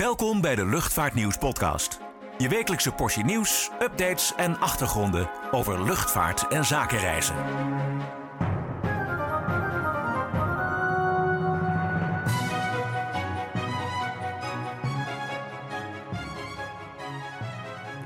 [0.00, 2.00] Welkom bij de Luchtvaartnieuws podcast.
[2.38, 7.34] Je wekelijkse portie nieuws, updates en achtergronden over luchtvaart en zakenreizen.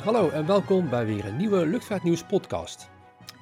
[0.05, 2.91] Hallo en welkom bij weer een nieuwe Luchtvaartnieuws podcast.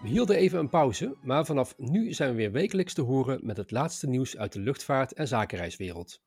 [0.03, 3.57] We hielden even een pauze, maar vanaf nu zijn we weer wekelijks te horen met
[3.57, 6.25] het laatste nieuws uit de luchtvaart- en zakenreiswereld.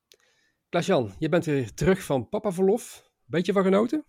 [0.70, 3.10] Klaas-Jan, je bent weer terug van papaverlof.
[3.26, 4.06] Beetje van genoten?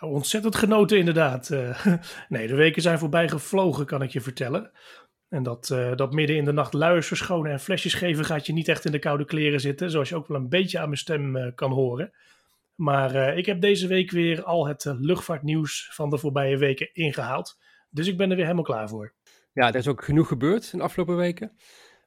[0.00, 1.50] Nou, ontzettend genoten inderdaad.
[1.50, 1.86] Eh,
[2.28, 4.70] nee, de weken zijn voorbij gevlogen, kan ik je vertellen.
[5.28, 8.52] En dat, eh, dat midden in de nacht luiers verschonen en flesjes geven gaat je
[8.52, 9.90] niet echt in de koude kleren zitten.
[9.90, 12.12] Zoals je ook wel een beetje aan mijn stem eh, kan horen.
[12.74, 17.58] Maar ik heb deze week weer al het luchtvaartnieuws van de voorbije weken ingehaald.
[17.90, 19.14] Dus ik ben er weer helemaal klaar voor.
[19.52, 21.52] Ja, er is ook genoeg gebeurd in de afgelopen weken.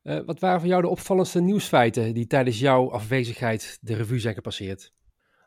[0.04, 4.34] Uh, wat waren voor jou de opvallendste nieuwsfeiten die tijdens jouw afwezigheid de revue zijn
[4.34, 4.94] gepasseerd?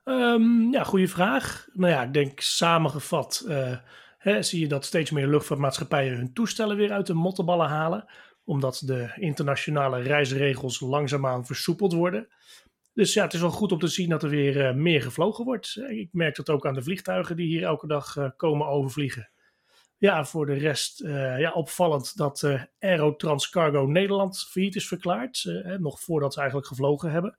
[0.05, 1.67] Um, ja, goede vraag.
[1.73, 3.77] Nou ja, ik denk samengevat uh,
[4.19, 8.05] hè, zie je dat steeds meer luchtvaartmaatschappijen hun toestellen weer uit de mottenballen halen.
[8.45, 12.29] Omdat de internationale reisregels langzaamaan versoepeld worden.
[12.93, 15.45] Dus ja, het is wel goed om te zien dat er weer uh, meer gevlogen
[15.45, 15.77] wordt.
[15.89, 19.31] Ik merk dat ook aan de vliegtuigen die hier elke dag komen overvliegen.
[19.99, 25.45] Ja, voor de rest uh, ja, opvallend dat uh, Aerotrans Cargo Nederland failliet is verklaard.
[25.45, 27.39] Uh, nog voordat ze eigenlijk gevlogen hebben.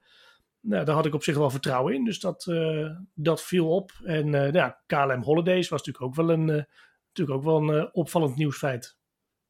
[0.60, 2.52] Nou, daar had ik op zich wel vertrouwen in, dus dat,
[3.14, 3.92] dat viel op.
[4.04, 6.46] En ja, KLM Holidays was natuurlijk ook wel een,
[7.08, 8.98] natuurlijk ook wel een opvallend nieuwsfeit.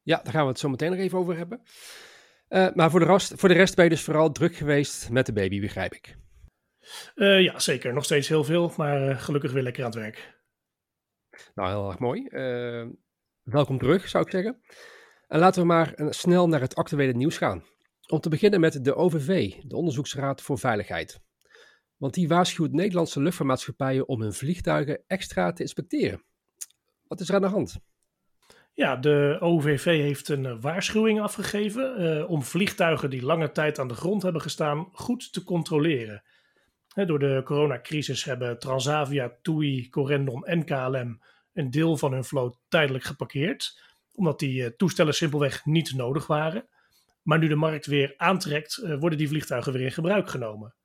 [0.02, 1.62] Ja, daar gaan we het zo meteen nog even over hebben.
[2.76, 5.34] maar voor de, rest, voor de rest ben je dus vooral druk geweest met de
[5.34, 6.18] baby, begrijp ik.
[7.16, 7.94] ja, zeker.
[7.94, 10.38] Nog steeds heel veel, maar gelukkig weer lekker aan het werk.
[11.56, 12.28] Nou, heel erg mooi.
[12.30, 12.88] Uh,
[13.44, 14.62] welkom terug, zou ik zeggen.
[15.28, 17.64] En laten we maar snel naar het actuele nieuws gaan.
[18.08, 21.20] Om te beginnen met de OVV, de Onderzoeksraad voor Veiligheid.
[21.98, 26.24] Want die waarschuwt Nederlandse luchtvaartmaatschappijen om hun vliegtuigen extra te inspecteren.
[27.08, 27.80] Wat is er aan de hand?
[28.74, 33.94] Ja, de OVV heeft een eh, waarschuwing afgegeven om vliegtuigen die lange tijd aan de
[33.94, 36.24] grond hebben gestaan goed te controleren.
[37.06, 41.22] Door de coronacrisis hebben Transavia, TUI, Corendon en KLM
[41.54, 43.82] een deel van hun vloot tijdelijk geparkeerd,
[44.14, 46.68] omdat die uh, toestellen simpelweg niet nodig waren.
[47.22, 50.76] Maar nu de markt weer aantrekt, uh, worden die vliegtuigen weer in gebruik genomen.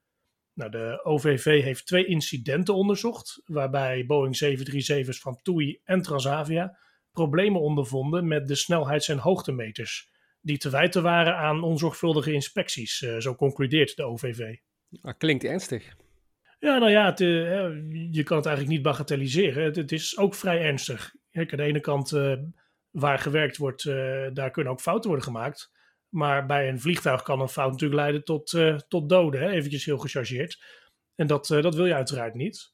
[0.54, 6.78] Nou, de OVV heeft twee incidenten onderzocht, waarbij Boeing 737's van TUI en Transavia
[7.12, 13.18] problemen ondervonden met de snelheids- en hoogtemeters, die te wijten waren aan onzorgvuldige inspecties, uh,
[13.18, 14.56] zo concludeert de OVV.
[15.00, 15.94] Dat klinkt ernstig.
[16.58, 19.64] Ja, nou ja, uh, je kan het eigenlijk niet bagatelliseren.
[19.64, 21.14] Het, het is ook vrij ernstig.
[21.30, 22.34] Kijk, aan de ene kant, uh,
[22.90, 25.70] waar gewerkt wordt, uh, daar kunnen ook fouten worden gemaakt.
[26.08, 28.58] Maar bij een vliegtuig kan een fout natuurlijk leiden tot,
[28.88, 29.50] tot doden, hè?
[29.50, 30.64] eventjes heel gechargeerd.
[31.14, 32.72] En dat, dat wil je uiteraard niet.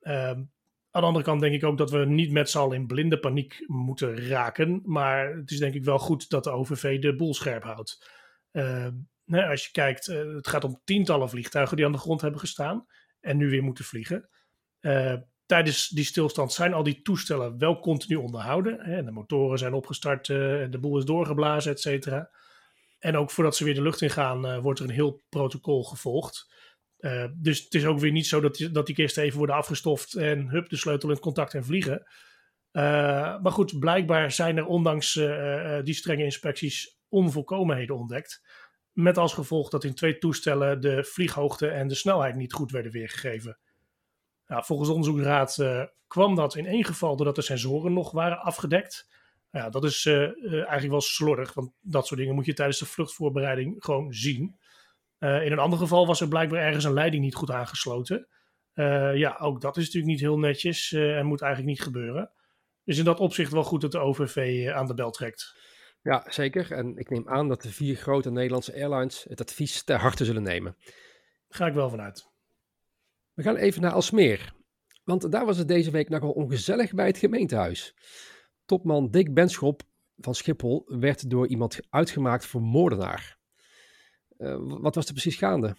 [0.00, 0.42] Ehm,
[0.90, 3.18] aan de andere kant denk ik ook dat we niet met z'n allen in blinde
[3.18, 4.80] paniek moeten raken.
[4.84, 8.10] Maar het is denk ik wel goed dat de OVV de boel scherp houdt.
[9.30, 12.86] Als je kijkt, het gaat om tientallen vliegtuigen die aan de grond hebben gestaan
[13.20, 14.28] en nu weer moeten vliegen.
[14.80, 15.14] Uh,
[15.46, 18.80] tijdens die stilstand zijn al die toestellen wel continu onderhouden.
[18.80, 19.04] Hè?
[19.04, 20.36] De motoren zijn opgestart, uh,
[20.70, 22.30] de boel is doorgeblazen, et cetera.
[22.98, 26.52] En ook voordat ze weer de lucht in gaan, wordt er een heel protocol gevolgd.
[27.34, 30.14] dus het is ook weer niet zo dat die, dat die kisten even worden afgestoft
[30.14, 32.06] en hup, de sleutel in contact en vliegen.
[32.72, 35.12] maar goed, blijkbaar zijn er ondanks
[35.84, 38.42] die strenge inspecties onvolkomenheden ontdekt.
[38.92, 42.92] Met als gevolg dat in twee toestellen de vlieghoogte en de snelheid niet goed werden
[42.92, 43.58] weergegeven.
[44.46, 49.08] Nou, volgens de uh, kwam dat in één geval doordat de sensoren nog waren afgedekt.
[49.50, 52.78] Ja, dat is uh, uh, eigenlijk wel slordig, want dat soort dingen moet je tijdens
[52.78, 54.58] de vluchtvoorbereiding gewoon zien.
[55.18, 58.28] in een ander geval was er blijkbaar ergens een leiding niet goed aangesloten.
[59.14, 62.30] ja, ook dat is natuurlijk niet heel netjes en moet eigenlijk niet gebeuren.
[62.84, 65.56] Dus in dat opzicht wel goed dat de OVV aan de bel trekt.
[66.02, 66.72] Ja, zeker.
[66.72, 70.42] En ik neem aan dat de vier grote Nederlandse airlines het advies ter harte zullen
[70.42, 70.76] nemen.
[71.48, 72.28] Ga ik wel vanuit.
[73.34, 74.52] We gaan even naar Alsmeer.
[75.04, 77.94] Want daar was het deze week nogal ongezellig bij het gemeentehuis.
[78.64, 79.82] Topman Dick Benschop
[80.16, 83.38] van Schiphol werd door iemand uitgemaakt voor moordenaar.
[84.38, 85.76] Uh, wat was er precies gaande?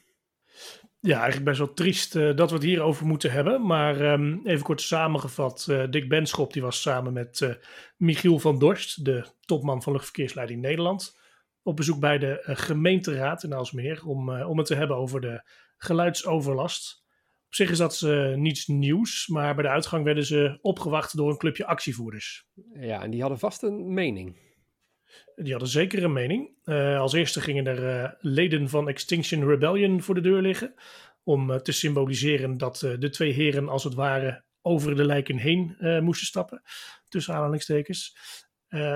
[1.03, 3.65] Ja, eigenlijk best wel triest uh, dat we het hierover moeten hebben.
[3.65, 5.67] Maar um, even kort samengevat.
[5.69, 7.53] Uh, Dick Benschop die was samen met uh,
[7.97, 11.19] Michiel van Dorst, de topman van Luchtverkeersleiding Nederland,
[11.63, 17.05] op bezoek bij de gemeenteraad in Aalsmeer om, om het te hebben over de geluidsoverlast.
[17.45, 18.01] Op zich is dat
[18.35, 22.45] niets nieuws, maar bij de uitgang werden ze opgewacht door een clubje actievoerders.
[22.73, 24.37] Ja, en die hadden vast een mening.
[25.35, 26.49] Die hadden zeker een mening.
[26.65, 30.73] Uh, als eerste gingen er uh, leden van Extinction Rebellion voor de deur liggen.
[31.23, 36.27] om te symboliseren dat de twee heren als het ware over de lijken heen moesten
[36.27, 36.61] stappen,
[37.07, 38.17] tussen aanhalingstekens.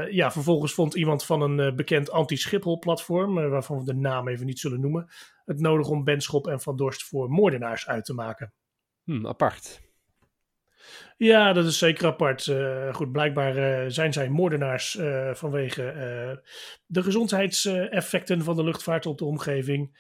[0.10, 4.80] Ja, vervolgens vond iemand van een bekend anti-Schiphol-platform, waarvan we de naam even niet zullen
[4.82, 5.08] noemen,
[5.46, 8.54] het nodig om Benschop en Van Dorst voor moordenaars uit te maken.
[9.04, 9.85] Hmm, apart.
[11.18, 12.52] Ja, dat is zeker apart.
[12.92, 14.98] goed, blijkbaar zijn zij moordenaars
[15.32, 15.84] vanwege
[16.86, 19.98] de gezondheidseffecten van de luchtvaart op de omgeving.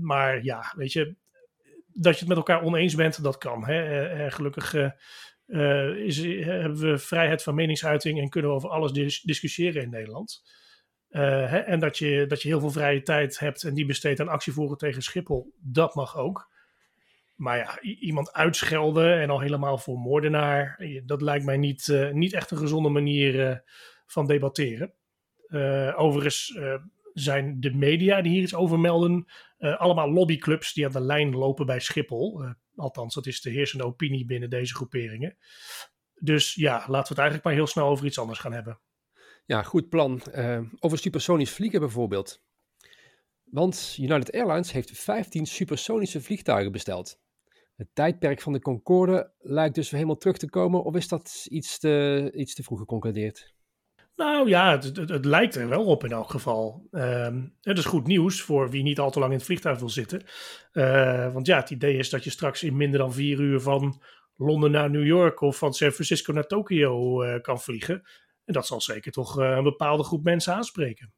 [0.00, 1.14] maar ja, weet je,
[1.92, 3.66] dat je het met elkaar oneens bent, dat kan.
[3.66, 4.30] Hè?
[4.30, 4.74] gelukkig
[5.96, 10.42] is, hebben we vrijheid van meningsuiting en kunnen we over alles dis discussiëren in Nederland.
[11.08, 14.28] Hè, en dat je, dat je heel veel vrije tijd hebt en die besteedt aan
[14.28, 16.52] actievoeren tegen Schiphol, dat mag ook.
[17.34, 22.32] Maar ja, iemand uitschelden en al helemaal voor moordenaar, dat lijkt mij niet, uh, niet
[22.32, 23.62] echt een gezonde manier
[24.06, 24.94] van debatteren.
[25.96, 26.58] overigens
[27.12, 29.26] zijn de media die hier iets over melden,
[29.58, 32.44] allemaal lobbyclubs die aan de lijn lopen bij Schiphol.
[32.76, 35.36] Althans, dat is de heersende opinie binnen deze groeperingen.
[36.14, 38.80] Dus ja, laten we het eigenlijk maar heel snel over iets anders gaan hebben.
[39.44, 40.22] Ja, goed plan.
[40.78, 42.42] Over supersonisch vliegen bijvoorbeeld.
[43.54, 47.20] Want United Airlines heeft 15 supersonische vliegtuigen besteld.
[47.76, 51.46] Het tijdperk van de Concorde lijkt dus weer helemaal terug te komen, of is dat
[51.48, 53.54] iets te, iets te vroeg geconcludeerd?
[54.16, 56.86] Nou ja, het, het, lijkt er wel op in elk geval.
[56.90, 59.88] Um, het is goed nieuws voor wie niet al te lang in het vliegtuig wil
[59.88, 60.22] zitten.
[60.72, 64.02] Uh, want ja, het idee is dat je straks in minder dan vier uur van
[64.36, 68.02] Londen naar New York of van San Francisco naar Tokio uh, kan vliegen.
[68.44, 71.12] En dat zal zeker toch uh, een bepaalde groep mensen aanspreken.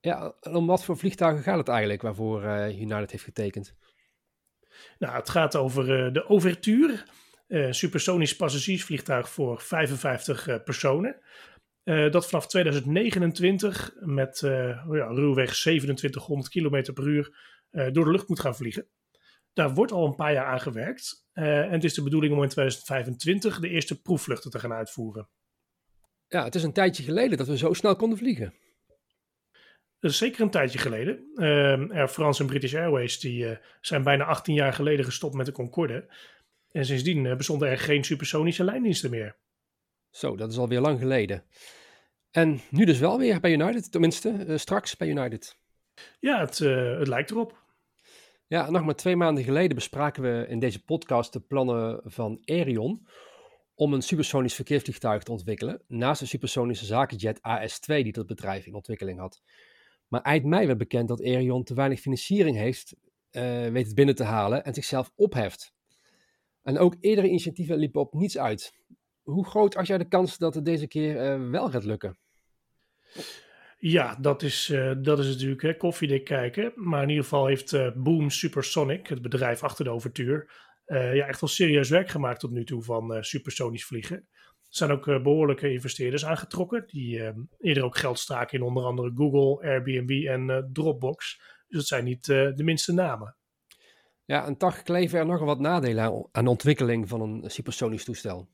[0.00, 3.74] Ja, om wat voor vliegtuigen gaat het eigenlijk waarvoor United heeft getekend?
[4.98, 7.02] Nou, het gaat over de Overture,
[7.70, 11.16] supersonisch passagiersvliegtuig voor 55 personen.
[11.84, 14.38] Uh, dat vanaf 2029 met
[14.90, 17.36] ja, ruwweg 2700 km per uur
[17.70, 18.86] door de lucht moet gaan vliegen.
[19.52, 21.26] Daar wordt al een paar jaar aan gewerkt.
[21.32, 25.28] en het is de bedoeling om in 2025 de eerste proefvluchten te gaan uitvoeren.
[26.28, 28.54] Ja, het is een tijdje geleden dat we zo snel konden vliegen.
[30.00, 31.30] Dat is zeker een tijdje geleden.
[31.92, 36.14] Air France en British Airways die, zijn bijna 18 jaar geleden gestopt met de Concorde.
[36.70, 39.36] En sindsdien bestonden er geen supersonische lijndiensten meer.
[40.10, 41.44] Zo, dat is alweer lang geleden.
[42.30, 45.56] En nu dus wel weer bij United, tenminste uh, straks bij United.
[46.20, 47.56] Ja, het, uh, het lijkt erop.
[48.46, 53.06] Ja, nog maar twee maanden geleden bespraken we in deze podcast de plannen van Aerion
[53.74, 58.74] om een supersonisch verkeersvliegtuig te ontwikkelen, naast de supersonische zakenjet AS-2 die dat bedrijf in
[58.74, 59.42] ontwikkeling had.
[60.08, 62.94] Maar eind mei werd bekend dat Aerion te weinig financiering heeft
[63.32, 65.72] uh, weet het binnen te halen en zichzelf opheft.
[66.62, 68.72] En ook eerdere initiatieven liepen op niets uit
[69.22, 72.18] hoe groot als jij de kans dat het deze keer uh, wel gaat lukken?
[73.78, 76.72] Ja, dat is, uh, dat is natuurlijk hè, koffiedik kijken.
[76.74, 81.50] Maar in ieder geval heeft Boom Supersonic, het bedrijf achter de overtuur, ja, echt wel
[81.50, 84.28] serieus werk gemaakt tot nu toe van supersonisch vliegen.
[84.68, 89.68] Er zijn ook behoorlijke investeerders aangetrokken, die eerder ook geld staken in onder andere Google,
[89.68, 91.40] Airbnb en Dropbox.
[91.68, 93.36] Dus dat zijn niet de minste namen.
[94.24, 98.48] Ja, en toch kleven er nogal wat nadelen aan de ontwikkeling van een supersonisch toestel.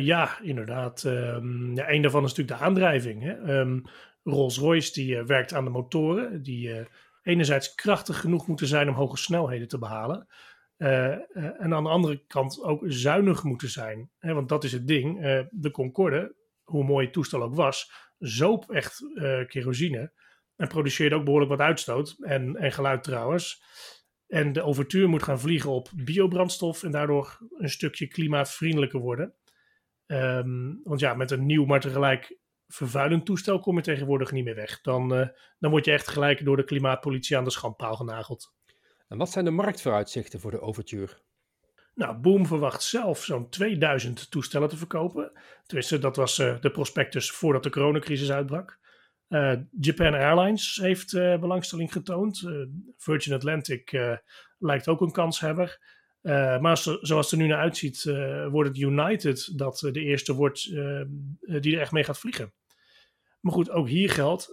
[0.00, 1.04] Ja, inderdaad.
[1.04, 3.22] Um, ja, een daarvan is natuurlijk de aandrijving.
[3.22, 3.58] Hè?
[3.60, 3.82] Um,
[4.22, 6.88] Rolls-Royce die werkt aan de motoren, die
[7.22, 10.26] enerzijds krachtig genoeg moeten zijn om hoge snelheden te behalen.
[10.76, 14.10] En aan de andere kant ook zuinig moeten zijn.
[14.18, 14.34] Hè?
[14.34, 15.20] Want dat is het ding.
[15.50, 19.04] de Concorde, hoe mooi het toestel ook was, zoop echt
[19.48, 20.12] kerosine.
[20.56, 22.16] En produceerde ook behoorlijk wat uitstoot.
[22.20, 23.62] En, en geluid trouwens.
[24.26, 29.34] En de overtuur moet gaan vliegen op biobrandstof en daardoor een stukje klimaatvriendelijker worden.
[30.06, 34.54] Um, want ja, met een nieuw, maar tegelijk vervuilend toestel kom je tegenwoordig niet meer
[34.54, 34.80] weg.
[34.80, 35.08] Dan,
[35.58, 38.55] dan word je echt gelijk door de klimaatpolitie aan de schandpaal genageld.
[39.08, 41.18] En wat zijn de marktvooruitzichten voor de Overture?
[41.94, 45.32] Nou, Boom verwacht zelf zo'n 2000 toestellen te verkopen.
[45.66, 48.78] Tenminste, dat was uh, de prospectus voordat de coronacrisis uitbrak.
[49.28, 52.42] Uh, Japan Airlines heeft belangstelling getoond.
[52.96, 53.90] Virgin Atlantic
[54.58, 55.94] lijkt ook een kanshebber.
[56.60, 58.04] Maar zoals het er nu naar uitziet,
[58.50, 60.62] wordt het United dat de eerste wordt
[61.40, 62.52] die er echt mee gaat vliegen.
[63.40, 64.48] Maar goed, ook hier geldt,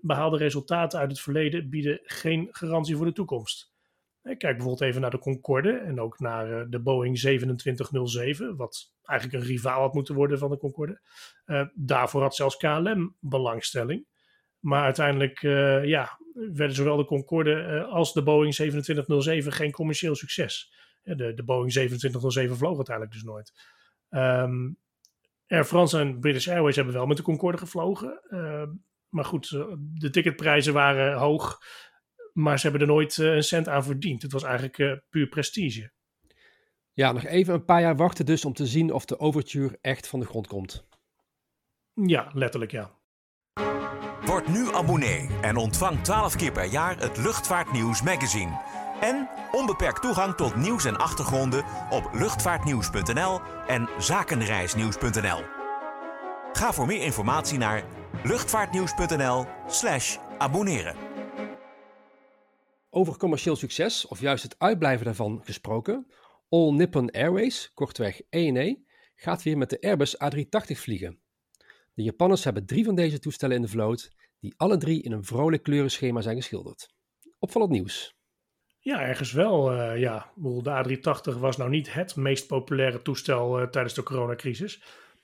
[0.00, 3.72] behaalde resultaten uit het verleden bieden geen garantie voor de toekomst.
[4.22, 9.48] Kijk bijvoorbeeld even naar de Concorde en ook naar de Boeing 2707, wat eigenlijk een
[9.48, 11.00] rivaal had moeten worden van de Concorde.
[11.74, 14.06] daarvoor had zelfs KLM belangstelling.
[14.58, 15.40] Maar uiteindelijk
[15.86, 20.70] ja, werden zowel de Concorde als de Boeing 2707 geen commercieel succes
[21.02, 23.52] de, de Boeing 2707 vloog uiteindelijk dus nooit.
[24.10, 24.78] Um,
[25.46, 28.20] Air France en British Airways hebben wel met de Concorde gevlogen.
[28.28, 28.66] Uh,
[29.08, 29.48] maar goed,
[29.94, 31.58] de ticketprijzen waren hoog.
[32.32, 34.22] Maar ze hebben er nooit een cent aan verdiend.
[34.22, 35.92] Het was eigenlijk puur prestige.
[36.92, 40.06] Ja, nog even een paar jaar wachten dus om te zien of de Overture echt
[40.06, 40.86] van de grond komt.
[41.94, 42.90] Ja, letterlijk ja.
[44.24, 48.60] Word nu abonnee en ontvang 12 keer per jaar het Luchtvaartnieuws magazine.
[49.00, 55.44] En onbeperkt toegang tot nieuws en achtergronden op luchtvaartnieuws.nl en zakenreisnieuws.nl.
[56.52, 57.84] Ga voor meer informatie naar
[58.22, 61.09] luchtvaartnieuws.nl/slash abonneren.
[62.92, 66.06] Over commercieel succes, of juist het uitblijven daarvan gesproken,
[66.48, 68.76] All Nippon Airways, kortweg ANA,
[69.16, 71.20] gaat weer met de Airbus A380 vliegen.
[71.94, 75.24] De Japanners hebben drie van deze toestellen in de vloot, die alle drie in een
[75.24, 76.88] vrolijk kleurenschema zijn geschilderd.
[77.38, 78.14] Opvallend nieuws.
[78.78, 79.72] Ja, ergens wel.
[79.72, 80.98] Uh, ja, de
[81.34, 84.82] A380 was nou niet het meest populaire toestel uh, tijdens de coronacrisis.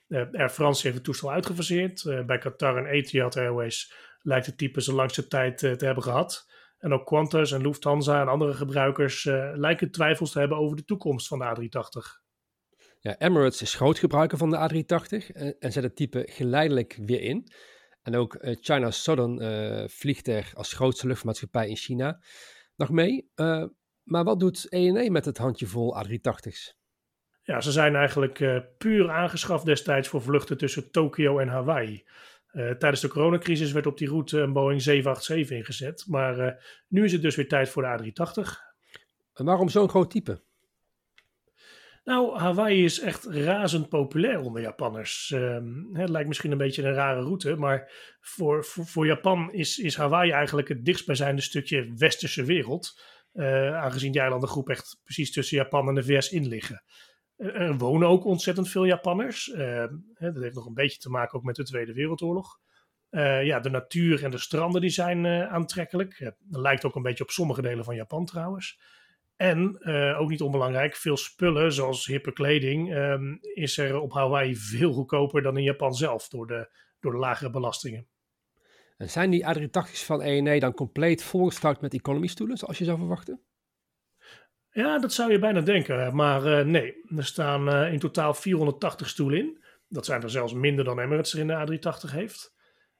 [0.08, 2.02] Uh, Air France heeft het toestel uitgefaseerd.
[2.26, 3.92] bij Qatar en Etihad Airways
[4.22, 6.46] lijkt het type zijn langste tijd te hebben gehad.
[6.78, 11.28] En ook Qantas en Lufthansa en andere gebruikers lijken twijfels te hebben over de toekomst
[11.28, 12.24] van de A380.
[13.00, 17.52] Ja, Emirates is groot gebruiker van de A380 en zet het type geleidelijk weer in.
[18.02, 19.40] En ook China Southern
[19.90, 22.20] vliegt er als grootste luchtmaatschappij in China
[22.76, 23.30] nog mee.
[23.34, 23.64] Uh,
[24.02, 26.74] maar wat doet ENE met het handjevol A380's?
[27.42, 32.04] Ja, ze zijn eigenlijk uh, puur aangeschaft destijds voor vluchten tussen Tokio en Hawaii.
[32.56, 36.04] Uh, tijdens de coronacrisis werd op die route een Boeing 787 ingezet.
[36.06, 38.50] Maar nu is het dus weer tijd voor de A380.
[39.34, 40.40] En waarom zo'n groot type?
[42.06, 45.30] Nou, Hawaii is echt razend populair onder Japanners.
[45.34, 49.78] Um, het lijkt misschien een beetje een rare route, maar voor, voor, voor, Japan is,
[49.78, 53.00] is Hawaii eigenlijk het dichtstbijzijnde stukje westerse wereld.
[53.34, 56.82] Uh, aangezien die eilandengroep echt precies tussen Japan en de VS in liggen.
[57.36, 59.48] Er wonen ook ontzettend veel Japanners.
[59.48, 59.84] Uh,
[60.18, 62.60] dat heeft nog een beetje te maken ook met de Tweede Wereldoorlog.
[63.10, 66.18] Uh, ja, de natuur en de stranden die zijn aantrekkelijk.
[66.38, 68.80] dat lijkt ook een beetje op sommige delen van Japan trouwens.
[69.36, 69.84] En
[70.16, 75.42] ook niet onbelangrijk, veel spullen zoals hippe kleding um, is er op Hawaii veel goedkoper
[75.42, 76.68] dan in Japan zelf door de,
[77.00, 78.06] door de lagere belastingen.
[78.96, 82.98] En zijn die A380's van ENE dan compleet volgestouwd met economy stoelen, zoals je zou
[82.98, 83.40] verwachten?
[84.76, 86.94] Ja, dat zou je bijna denken, maar uh, nee.
[87.16, 89.64] Er staan uh, in totaal 480 stoelen in.
[89.88, 92.54] Dat zijn er zelfs minder dan Emirates er in de A380 heeft.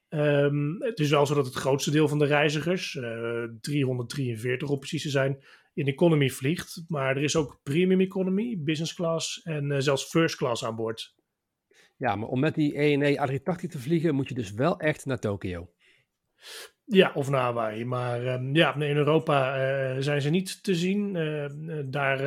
[0.09, 4.79] Um, het is wel zo dat het grootste deel van de reizigers, uh, 343 om
[4.79, 6.85] precies te zijn, in economy vliegt.
[6.89, 11.15] Maar er is ook premium economy, business class en zelfs first class aan boord.
[11.97, 15.19] Ja, maar om met die ENE A380 te vliegen moet je dus wel echt naar
[15.19, 15.71] Tokio.
[16.89, 17.85] Ja, of naar Hawaii.
[17.85, 21.13] Maar uh, ja, in Europa uh, zijn ze niet te zien.
[21.91, 22.19] daar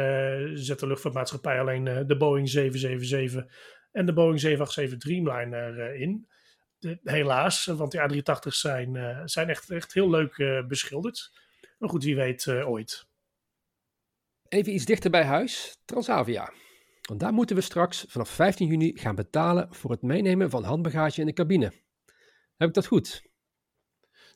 [0.58, 3.46] zet de luchtvaartmaatschappij alleen de Boeing 777
[3.92, 6.28] en de Boeing 787 Dreamliner in.
[6.80, 11.32] De, helaas, want die A380's zijn, zijn echt, echt heel leuk beschilderd.
[11.78, 13.08] Maar goed, wie weet ooit.
[14.48, 16.54] Even iets dichter bij huis, Transavia.
[17.10, 21.20] Want daar moeten we straks vanaf 15 juni gaan betalen voor het meenemen van handbagage
[21.20, 21.74] in de cabine.
[22.58, 23.29] Heb ik dat goed?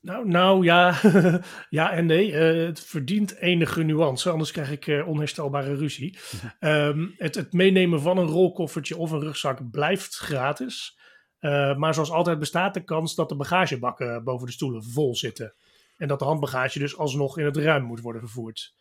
[0.04, 1.00] Nou, nou ja,
[1.70, 2.32] ja en nee.
[2.32, 6.18] Uh, het verdient enige nuance, anders krijg ik uh, onherstelbare ruzie.
[6.60, 11.00] um, het, het, meenemen van een rolkoffertje of een rugzak blijft gratis.
[11.40, 15.54] Uh, maar zoals altijd bestaat de kans dat de bagagebakken boven de stoelen vol zitten.
[15.98, 18.76] En dat de handbagage dus alsnog in het ruim moet worden vervoerd.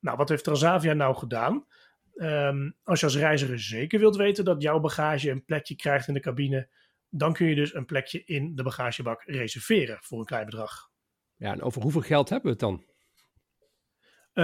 [0.00, 1.64] Nou, wat heeft Transavia nou gedaan?
[2.16, 6.14] Um, als je als reiziger zeker wilt weten dat jouw bagage een plekje krijgt in
[6.14, 6.68] de cabine,
[7.16, 10.90] dan kun je dus een plekje in de bagagebak reserveren voor een klein bedrag.
[11.36, 12.92] Ja, en over hoeveel geld hebben we het dan?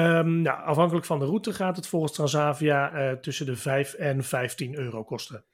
[0.02, 4.24] Um, nou, afhankelijk van de route gaat het volgens Transavia uh, tussen de 5 en
[4.24, 5.44] 15 euro kosten.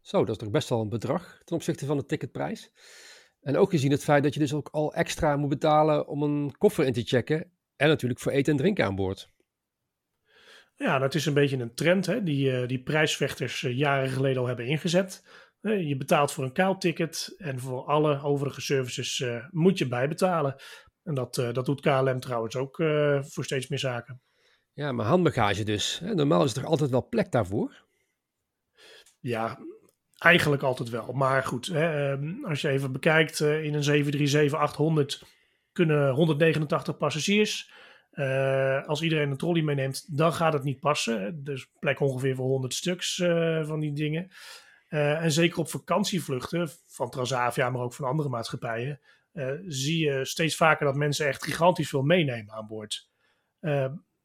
[0.00, 2.70] Zo, dat is toch best wel een bedrag ten opzichte van de ticketprijs.
[3.40, 6.56] En ook gezien het feit dat je dus ook al extra moet betalen om een
[6.58, 9.30] koffer in te checken en natuurlijk voor eten en drinken aan boord.
[10.74, 14.40] Ja, dat is een beetje een trend hè, die, uh, die prijsvechters uh, jaren geleden
[14.40, 15.24] al hebben ingezet.
[15.60, 20.54] Je betaalt voor een kaalticket en voor alle overige services moet je bijbetalen.
[21.02, 22.76] En dat, dat doet KLM trouwens ook
[23.20, 24.20] voor steeds meer zaken.
[24.72, 25.98] Ja, maar handbagage dus.
[25.98, 26.14] Hè?
[26.14, 27.84] Normaal is er altijd wel plek daarvoor?
[29.20, 29.58] Ja,
[30.18, 31.12] eigenlijk altijd wel.
[31.12, 35.22] Maar goed, hè, ehm, als je even bekijkt in een 737-800
[35.72, 37.70] kunnen 189 passagiers.
[38.12, 41.44] Uh, als iedereen een trolley meeneemt, dan gaat het niet passen.
[41.44, 44.30] Dus plek ongeveer voor 100 stuks uh, van die dingen.
[44.88, 49.00] Uh, en zeker op vakantievluchten van Transavia, maar ook van andere maatschappijen,
[49.66, 53.10] zie je steeds vaker dat mensen echt gigantisch veel meenemen aan boord.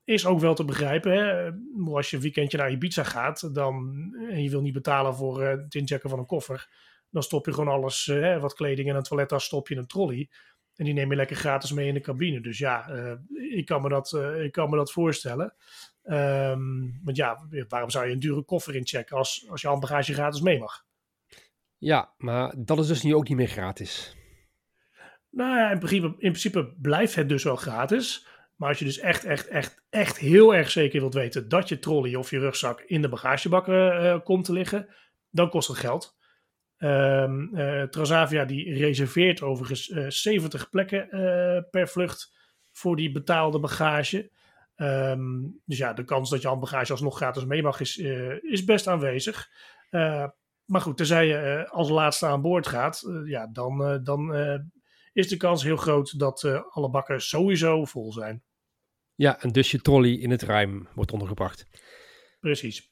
[0.03, 1.11] is ook wel te begrijpen.
[1.11, 1.51] Hè?
[1.93, 5.75] Als je een weekendje naar Ibiza gaat dan, en je wil niet betalen voor het
[5.75, 6.69] inchecken van een koffer,
[7.09, 8.05] dan stop je gewoon alles,
[8.39, 10.29] wat kleding en een toilettas, stop je in een trolley.
[10.75, 12.41] En die neem je lekker gratis mee in de cabine.
[12.41, 12.89] Dus ja,
[13.51, 15.53] ik, kan me dat, ik kan me dat voorstellen.
[16.03, 20.41] Ehm, want ja, waarom zou je een dure koffer inchecken als, als je handbagage gratis
[20.41, 20.85] mee mag?
[21.77, 24.15] Ja, maar dat is dus nu ook niet meer gratis.
[25.29, 28.27] Nou ja, in principe, in principe blijft het dus wel gratis.
[28.55, 31.79] Maar als je dus echt, echt, echt, echt heel erg zeker wilt weten dat je
[31.79, 34.87] trolley of je rugzak in de bagagebak uh, komt te liggen,
[35.29, 36.17] dan kost het geld.
[36.77, 41.07] Um, uh, Transavia die reserveert overigens 70 plekken
[41.71, 42.33] per vlucht
[42.71, 44.31] voor die betaalde bagage.
[44.75, 47.97] Um, dus ja, de kans dat je handbagage alsnog gratis mee mag is,
[48.41, 49.49] is best aanwezig.
[50.65, 54.35] maar goed, tenzij je als laatste aan boord gaat, ja, dan, dan
[55.13, 58.43] is de kans heel groot dat alle bakken sowieso vol zijn.
[59.15, 61.67] Ja, en dus je trolley in het ruim wordt ondergebracht.
[62.39, 62.91] Precies.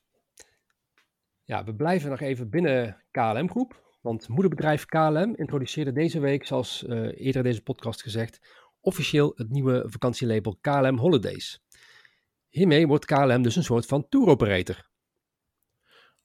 [1.44, 3.82] Ja, we blijven nog even binnen KLM Groep.
[4.02, 8.40] Want moederbedrijf KLM introduceerde deze week, zoals uh, eerder in deze podcast gezegd,
[8.80, 11.64] officieel het nieuwe vakantielabel KLM Holidays.
[12.52, 14.90] Hiermee wordt KLM dus een soort van tour operator.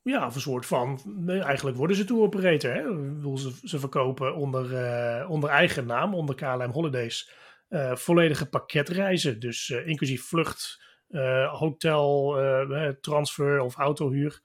[0.03, 1.01] Ja, of een soort van.
[1.29, 2.75] Eigenlijk worden ze tour operator.
[2.75, 2.83] Hè?
[3.37, 7.33] Ze, ze verkopen onder, uh, onder eigen naam, onder KLM Holidays,
[7.69, 9.41] uh, volledige pakketreizen.
[9.41, 10.85] Dus uh, inclusief vlucht,
[11.51, 12.37] hotel,
[13.01, 14.41] transfer of autohuur.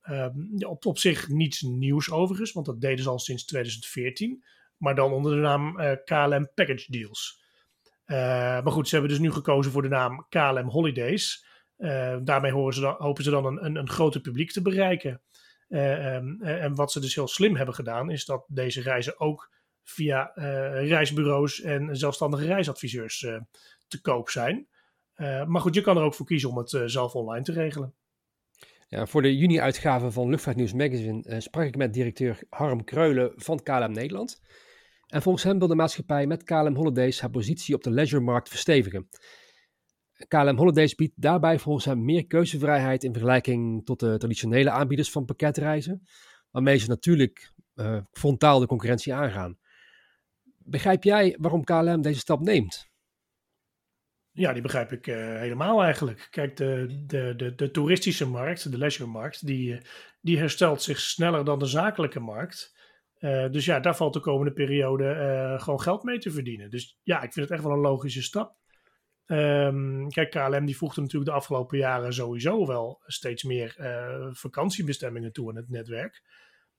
[0.00, 4.44] Ehm, op, op zich niets nieuws overigens, want dat deden ze al sinds 2014.
[4.76, 7.44] Maar dan onder de naam KLM Package Deals.
[8.06, 11.46] Maar goed, ze hebben dus nu gekozen voor de naam KLM Holidays.
[11.78, 15.22] Uh, daarmee ze dan, hopen ze dan een, een, een groter publiek te bereiken.
[15.68, 19.54] Uh, um, en wat ze dus heel slim hebben gedaan, is dat deze reizen ook
[19.82, 20.32] via
[20.74, 23.18] reisbureaus en zelfstandige reisadviseurs
[23.88, 24.68] te koop zijn.
[25.46, 27.94] maar goed, je kan er ook voor kiezen om het zelf online te regelen.
[28.88, 33.92] Ja, voor de juni-uitgave van Luchtvaartnieuws Magazine sprak ik met directeur Harm Kreulen van KLM
[33.92, 34.40] Nederland.
[35.06, 39.08] En volgens hem wil de maatschappij met KLM Holidays haar positie op de leisuremarkt verstevigen.
[40.28, 45.24] KLM Holidays biedt daarbij volgens hem meer keuzevrijheid in vergelijking tot de traditionele aanbieders van
[45.24, 46.06] pakketreizen,
[46.50, 49.58] waarmee ze natuurlijk uh, frontaal de concurrentie aangaan.
[50.58, 52.88] Begrijp jij waarom KLM deze stap neemt?
[54.32, 56.28] Ja, die begrijp ik uh, helemaal eigenlijk.
[56.30, 59.80] Kijk, de, de, de, de toeristische markt, de leisuremarkt, die, eh,
[60.20, 62.75] die herstelt zich sneller dan de zakelijke markt.
[63.18, 66.70] Uh, dus ja, daar valt de komende periode gewoon geld mee te verdienen.
[66.70, 68.56] Dus ja, ik vind het echt wel een logische stap.
[69.26, 75.32] Um, kijk, KLM die voegde natuurlijk de afgelopen jaren sowieso wel steeds meer uh, vakantiebestemmingen
[75.32, 76.22] toe aan het netwerk.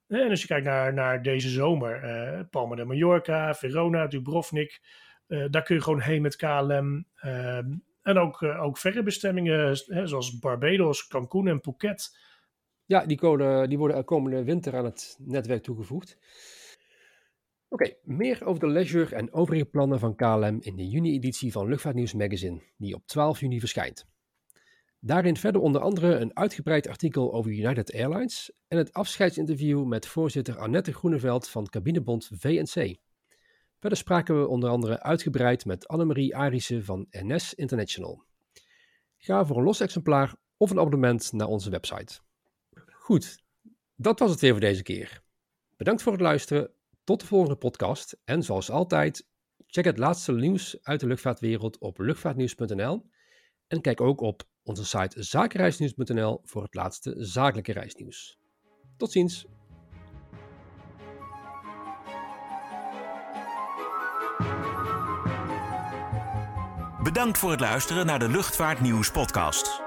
[0.08, 4.82] En als je kijkt naar, naar deze zomer, Palma de Mallorca, Verona, Dubrovnik,
[5.28, 7.08] daar kun je gewoon heen met KLM.
[7.16, 7.66] Ehm,
[8.02, 9.76] en ook, ook verre bestemmingen,
[10.08, 12.18] zoals Barbados, Cancun en Phuket.
[12.88, 16.18] Ja, die, code, die worden komende winter aan het netwerk toegevoegd.
[17.70, 22.14] Oké, meer over de leisure en overige plannen van KLM in de juni-editie van Luchtvaartnieuws
[22.14, 24.06] Magazine, die op 12 juni verschijnt.
[25.00, 30.58] Daarin verder onder andere een uitgebreid artikel over United Airlines en het afscheidsinterview met voorzitter
[30.58, 32.98] Annette Groeneveld van cabinebond VNC.
[33.80, 38.24] Verder spraken we onder andere uitgebreid met Annemarie Arissen van NS International.
[39.18, 42.20] Ga voor een los exemplaar of een abonnement naar onze website.
[43.08, 43.44] Goed,
[43.96, 45.22] dat was het weer voor deze keer.
[45.78, 46.72] Bedankt voor het luisteren
[47.04, 49.28] tot de volgende podcast en zoals altijd,
[49.68, 53.10] check het laatste nieuws uit de luchtvaartwereld op luchtvaartnieuws.nl
[53.68, 58.40] en kijk ook op onze site zakenreisnieuws.nl voor het laatste zakelijke reisnieuws.
[58.98, 59.46] Tot ziens!
[67.04, 69.87] Bedankt voor het luisteren naar de Luchtvaartnieuws podcast.